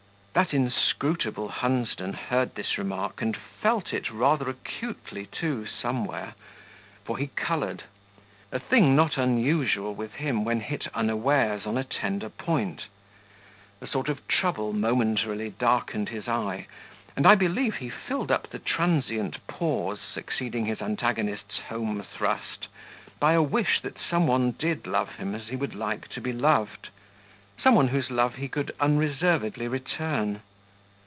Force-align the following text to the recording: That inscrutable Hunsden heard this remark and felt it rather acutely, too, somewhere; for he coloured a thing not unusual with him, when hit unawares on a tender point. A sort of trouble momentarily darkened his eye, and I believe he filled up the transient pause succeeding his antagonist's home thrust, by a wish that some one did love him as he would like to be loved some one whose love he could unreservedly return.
That 0.33 0.53
inscrutable 0.53 1.49
Hunsden 1.49 2.13
heard 2.13 2.55
this 2.55 2.77
remark 2.77 3.21
and 3.21 3.35
felt 3.35 3.91
it 3.91 4.09
rather 4.09 4.49
acutely, 4.49 5.25
too, 5.25 5.65
somewhere; 5.67 6.35
for 7.03 7.17
he 7.17 7.27
coloured 7.35 7.83
a 8.49 8.57
thing 8.57 8.95
not 8.95 9.17
unusual 9.17 9.93
with 9.93 10.13
him, 10.13 10.45
when 10.45 10.61
hit 10.61 10.87
unawares 10.95 11.65
on 11.65 11.77
a 11.77 11.83
tender 11.83 12.29
point. 12.29 12.85
A 13.81 13.87
sort 13.87 14.07
of 14.07 14.25
trouble 14.29 14.71
momentarily 14.71 15.49
darkened 15.49 16.07
his 16.07 16.29
eye, 16.29 16.65
and 17.17 17.27
I 17.27 17.35
believe 17.35 17.75
he 17.75 17.89
filled 17.89 18.31
up 18.31 18.51
the 18.51 18.59
transient 18.59 19.45
pause 19.47 19.99
succeeding 20.13 20.65
his 20.65 20.81
antagonist's 20.81 21.59
home 21.67 22.01
thrust, 22.03 22.69
by 23.19 23.33
a 23.33 23.41
wish 23.43 23.81
that 23.81 23.97
some 23.99 24.27
one 24.27 24.51
did 24.51 24.87
love 24.87 25.15
him 25.15 25.35
as 25.35 25.49
he 25.49 25.57
would 25.57 25.75
like 25.75 26.07
to 26.07 26.21
be 26.21 26.31
loved 26.31 26.87
some 27.61 27.75
one 27.75 27.89
whose 27.89 28.09
love 28.09 28.33
he 28.37 28.47
could 28.47 28.75
unreservedly 28.79 29.67
return. 29.67 30.41